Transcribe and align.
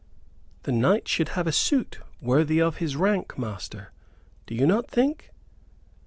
"The 0.63 0.71
knight 0.71 1.07
should 1.07 1.29
have 1.37 1.45
a 1.45 1.51
suit 1.51 1.99
worthy 2.23 2.59
of 2.59 2.77
his 2.77 2.95
rank, 2.95 3.37
master, 3.37 3.91
do 4.47 4.55
you 4.55 4.65
not 4.65 4.89
think?" 4.89 5.29